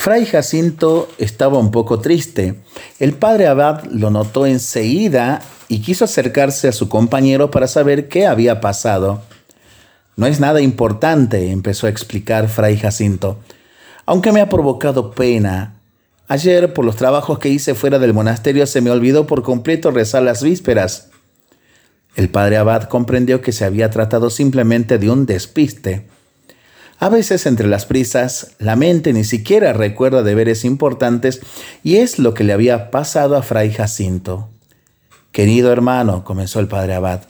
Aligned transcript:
Fray 0.00 0.24
Jacinto 0.24 1.10
estaba 1.18 1.58
un 1.58 1.70
poco 1.70 2.00
triste. 2.00 2.54
El 2.98 3.12
padre 3.12 3.48
Abad 3.48 3.84
lo 3.84 4.08
notó 4.08 4.46
enseguida 4.46 5.42
y 5.68 5.82
quiso 5.82 6.06
acercarse 6.06 6.68
a 6.68 6.72
su 6.72 6.88
compañero 6.88 7.50
para 7.50 7.66
saber 7.66 8.08
qué 8.08 8.26
había 8.26 8.62
pasado. 8.62 9.20
No 10.16 10.26
es 10.26 10.40
nada 10.40 10.62
importante, 10.62 11.50
empezó 11.50 11.86
a 11.86 11.90
explicar 11.90 12.48
Fray 12.48 12.78
Jacinto, 12.78 13.40
aunque 14.06 14.32
me 14.32 14.40
ha 14.40 14.48
provocado 14.48 15.10
pena. 15.10 15.74
Ayer, 16.28 16.72
por 16.72 16.86
los 16.86 16.96
trabajos 16.96 17.38
que 17.38 17.50
hice 17.50 17.74
fuera 17.74 17.98
del 17.98 18.14
monasterio, 18.14 18.66
se 18.66 18.80
me 18.80 18.90
olvidó 18.90 19.26
por 19.26 19.42
completo 19.42 19.90
rezar 19.90 20.22
las 20.22 20.42
vísperas. 20.42 21.10
El 22.16 22.30
padre 22.30 22.56
Abad 22.56 22.84
comprendió 22.84 23.42
que 23.42 23.52
se 23.52 23.66
había 23.66 23.90
tratado 23.90 24.30
simplemente 24.30 24.96
de 24.96 25.10
un 25.10 25.26
despiste. 25.26 26.06
A 27.00 27.08
veces 27.08 27.46
entre 27.46 27.66
las 27.66 27.86
prisas, 27.86 28.52
la 28.58 28.76
mente 28.76 29.14
ni 29.14 29.24
siquiera 29.24 29.72
recuerda 29.72 30.22
deberes 30.22 30.66
importantes 30.66 31.40
y 31.82 31.96
es 31.96 32.18
lo 32.18 32.34
que 32.34 32.44
le 32.44 32.52
había 32.52 32.90
pasado 32.90 33.36
a 33.36 33.42
Fray 33.42 33.72
Jacinto. 33.72 34.50
Querido 35.32 35.72
hermano, 35.72 36.24
comenzó 36.24 36.60
el 36.60 36.68
padre 36.68 36.92
Abad, 36.92 37.22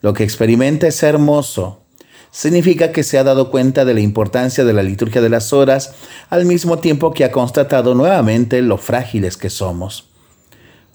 lo 0.00 0.14
que 0.14 0.24
experimenta 0.24 0.86
es 0.86 1.02
hermoso. 1.02 1.82
Significa 2.30 2.90
que 2.90 3.02
se 3.02 3.18
ha 3.18 3.24
dado 3.24 3.50
cuenta 3.50 3.84
de 3.84 3.92
la 3.92 4.00
importancia 4.00 4.64
de 4.64 4.72
la 4.72 4.82
liturgia 4.82 5.20
de 5.20 5.28
las 5.28 5.52
horas 5.52 5.92
al 6.30 6.46
mismo 6.46 6.78
tiempo 6.78 7.12
que 7.12 7.26
ha 7.26 7.32
constatado 7.32 7.94
nuevamente 7.94 8.62
lo 8.62 8.78
frágiles 8.78 9.36
que 9.36 9.50
somos 9.50 10.11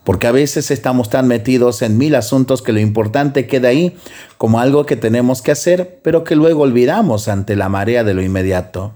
porque 0.08 0.28
a 0.28 0.32
veces 0.32 0.72
estamos 0.72 1.10
tan 1.10 1.28
metidos 1.28 1.82
en 1.82 1.98
mil 1.98 2.16
asuntos 2.16 2.62
que 2.62 2.72
lo 2.72 2.80
importante 2.80 3.46
queda 3.46 3.68
ahí 3.68 3.98
como 4.38 4.62
algo 4.62 4.86
que 4.86 4.96
tenemos 4.96 5.42
que 5.42 5.52
hacer, 5.52 6.00
pero 6.02 6.24
que 6.24 6.38
luego 6.38 6.62
olvidamos 6.62 7.28
ante 7.28 7.58
la 7.58 7.68
marea 7.68 8.06
de 8.06 8.14
lo 8.14 8.22
inmediato. 8.22 8.94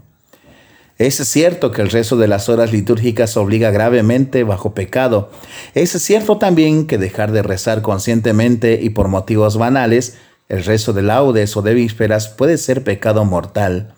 Es 0.98 1.16
cierto 1.16 1.72
que 1.72 1.82
el 1.82 1.90
rezo 1.90 2.16
de 2.16 2.30
las 2.30 2.48
horas 2.48 2.72
litúrgicas 2.72 3.36
obliga 3.36 3.72
gravemente 3.72 4.46
bajo 4.46 4.74
pecado. 4.74 5.32
Es 5.74 5.92
cierto 6.02 6.38
también 6.38 6.88
que 6.88 6.98
dejar 6.98 7.34
de 7.34 7.44
rezar 7.44 7.82
conscientemente 7.82 8.80
y 8.82 8.92
por 8.92 9.10
motivos 9.10 9.58
banales, 9.58 10.16
el 10.48 10.64
rezo 10.64 10.94
de 10.94 11.02
laudes 11.02 11.58
o 11.58 11.62
de 11.62 11.74
vísperas 11.74 12.30
puede 12.30 12.58
ser 12.58 12.86
pecado 12.86 13.26
mortal. 13.26 13.96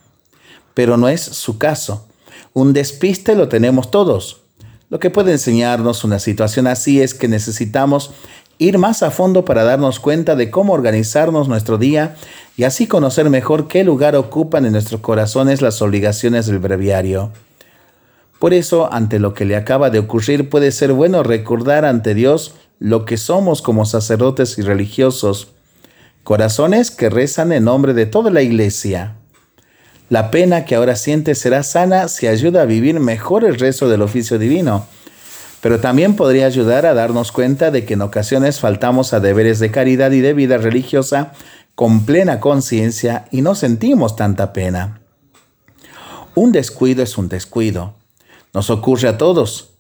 Pero 0.74 0.98
no 0.98 1.10
es 1.10 1.22
su 1.22 1.60
caso. 1.60 2.08
Un 2.54 2.74
despiste 2.74 3.36
lo 3.36 3.50
tenemos 3.50 3.92
todos. 3.92 4.43
Lo 4.94 5.00
que 5.00 5.10
puede 5.10 5.32
enseñarnos 5.32 6.04
una 6.04 6.20
situación 6.20 6.68
así 6.68 7.02
es 7.02 7.16
que 7.16 7.28
necesitamos 7.28 8.12
ir 8.60 8.78
más 8.78 9.02
a 9.02 9.10
fondo 9.10 9.44
para 9.44 9.64
darnos 9.64 10.00
cuenta 10.00 10.36
de 10.36 10.52
cómo 10.52 10.74
organizarnos 10.74 11.48
nuestro 11.48 11.80
día 11.80 12.16
y 12.58 12.66
así 12.66 12.86
conocer 12.86 13.28
mejor 13.32 13.68
qué 13.68 13.84
lugar 13.84 14.16
ocupan 14.16 14.68
en 14.68 14.74
nuestros 14.74 15.02
corazones 15.02 15.64
las 15.64 15.82
obligaciones 15.82 16.46
del 16.46 16.60
breviario. 16.60 17.32
Por 18.38 18.54
eso, 18.54 18.94
ante 18.94 19.18
lo 19.18 19.34
que 19.34 19.46
le 19.46 19.56
acaba 19.56 19.90
de 19.90 19.98
ocurrir, 19.98 20.48
puede 20.48 20.72
ser 20.72 20.94
bueno 20.94 21.24
recordar 21.24 21.86
ante 21.86 22.14
Dios 22.14 22.54
lo 22.78 23.06
que 23.06 23.18
somos 23.18 23.64
como 23.64 23.88
sacerdotes 23.88 24.60
y 24.60 24.62
religiosos, 24.62 25.48
corazones 26.24 26.92
que 26.92 27.10
rezan 27.10 27.52
en 27.52 27.64
nombre 27.64 27.96
de 27.96 28.06
toda 28.06 28.30
la 28.30 28.44
iglesia. 28.44 29.16
La 30.10 30.32
pena 30.32 30.66
que 30.66 30.76
ahora 30.76 30.96
siente 30.96 31.34
será 31.36 31.64
sana 31.64 32.08
si 32.08 32.28
ayuda 32.28 32.62
a 32.62 32.66
vivir 32.66 33.00
mejor 33.00 33.44
el 33.46 33.58
resto 33.58 33.90
del 33.90 34.02
oficio 34.02 34.38
divino. 34.38 34.86
Pero 35.62 35.80
también 35.80 36.16
podría 36.16 36.46
ayudar 36.46 36.86
a 36.86 36.94
darnos 36.94 37.32
cuenta 37.32 37.72
de 37.72 37.86
que 37.86 37.94
en 37.94 38.02
ocasiones 38.02 38.60
faltamos 38.60 39.14
a 39.14 39.22
deberes 39.22 39.60
de 39.60 39.72
caridad 39.72 40.12
y 40.12 40.20
de 40.20 40.34
vida 40.34 40.58
religiosa 40.58 41.32
con 41.76 42.06
plena 42.06 42.40
conciencia 42.40 43.26
y 43.32 43.42
no 43.42 43.56
sentimos 43.56 44.16
tanta 44.16 44.54
pena. 44.54 45.00
Un 46.36 46.52
descuido 46.52 47.02
es 47.02 47.18
un 47.18 47.30
descuido. 47.30 47.94
Nos 48.54 48.70
ocurre 48.70 49.08
a 49.08 49.18
todos. 49.18 49.72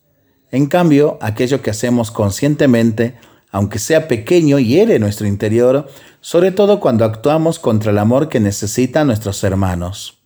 En 0.51 0.67
cambio, 0.67 1.17
aquello 1.21 1.61
que 1.61 1.71
hacemos 1.71 2.11
conscientemente, 2.11 3.15
aunque 3.51 3.79
sea 3.79 4.07
pequeño, 4.07 4.59
hiere 4.59 4.99
nuestro 4.99 5.27
interior, 5.27 5.89
sobre 6.21 6.51
todo 6.51 6.79
cuando 6.79 7.05
actuamos 7.05 7.59
contra 7.59 7.91
el 7.91 7.97
amor 7.97 8.29
que 8.29 8.39
necesitan 8.39 9.07
nuestros 9.07 9.43
hermanos. 9.43 10.22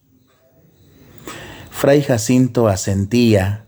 Fray 1.79 2.01
Jacinto 2.01 2.67
asentía. 2.67 3.67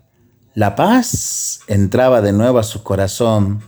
La 0.55 0.75
paz 0.75 1.59
entraba 1.67 2.23
de 2.23 2.33
nuevo 2.33 2.57
a 2.57 2.63
su 2.63 2.81
corazón. 2.81 3.61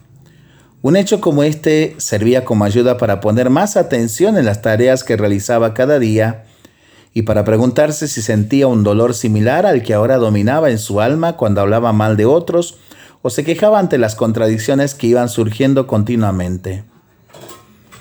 Un 0.81 0.95
hecho 0.95 1.21
como 1.21 1.43
este 1.43 1.93
servía 1.99 2.43
como 2.43 2.65
ayuda 2.65 2.97
para 2.97 3.21
poner 3.21 3.51
más 3.51 3.77
atención 3.77 4.39
en 4.39 4.45
las 4.45 4.63
tareas 4.63 5.03
que 5.03 5.15
realizaba 5.15 5.75
cada 5.75 5.99
día 5.99 6.45
y 7.13 7.21
para 7.21 7.43
preguntarse 7.43 8.07
si 8.07 8.23
sentía 8.23 8.65
un 8.65 8.81
dolor 8.81 9.13
similar 9.13 9.67
al 9.67 9.83
que 9.83 9.93
ahora 9.93 10.17
dominaba 10.17 10.71
en 10.71 10.79
su 10.79 11.01
alma 11.01 11.37
cuando 11.37 11.61
hablaba 11.61 11.93
mal 11.93 12.17
de 12.17 12.25
otros 12.25 12.79
o 13.21 13.29
se 13.29 13.43
quejaba 13.43 13.77
ante 13.77 13.99
las 13.99 14.15
contradicciones 14.15 14.95
que 14.95 15.05
iban 15.05 15.29
surgiendo 15.29 15.85
continuamente. 15.85 16.83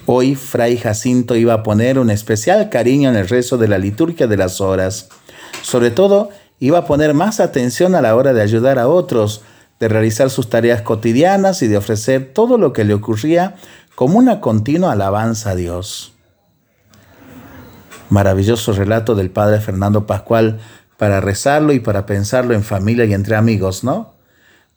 Hoy 0.07 0.37
Fray 0.37 0.78
Jacinto 0.78 1.37
iba 1.37 1.53
a 1.53 1.62
poner 1.62 1.99
un 1.99 2.09
especial 2.09 2.71
cariño 2.71 3.11
en 3.11 3.17
el 3.17 3.28
rezo 3.28 3.59
de 3.59 3.69
la 3.69 3.77
liturgia 3.77 4.27
de 4.27 4.39
las 4.39 4.62
horas 4.62 5.11
sobre 5.62 5.91
todo, 5.91 6.31
iba 6.59 6.78
a 6.78 6.84
poner 6.87 7.15
más 7.15 7.41
atención 7.41 7.94
a 7.94 8.03
la 8.03 8.15
hora 8.16 8.33
de 8.33 8.43
ayudar 8.43 8.78
a 8.78 8.88
otros, 8.88 9.43
de 9.78 9.88
realizar 9.88 10.31
sus 10.31 10.50
tareas 10.50 10.83
cotidianas 10.83 11.62
y 11.62 11.69
de 11.69 11.78
ofrecer 11.78 12.33
todo 12.34 12.59
lo 12.59 12.72
que 12.72 12.84
le 12.84 12.94
ocurría 12.94 13.56
como 13.94 14.19
una 14.19 14.41
continua 14.41 14.93
alabanza 14.93 15.50
a 15.50 15.55
Dios. 15.55 16.12
Maravilloso 18.10 18.72
relato 18.72 19.15
del 19.15 19.31
padre 19.31 19.60
Fernando 19.60 20.06
Pascual 20.06 20.60
para 20.97 21.21
rezarlo 21.21 21.72
y 21.72 21.81
para 21.81 22.05
pensarlo 22.05 22.55
en 22.55 22.62
familia 22.62 23.05
y 23.06 23.15
entre 23.15 23.37
amigos, 23.37 23.84
¿no? 23.84 24.20